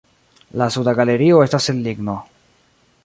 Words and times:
La 0.61 0.67
suda 0.75 0.95
galerio 0.99 1.43
estas 1.49 1.69
el 1.75 1.85
ligno. 1.89 2.17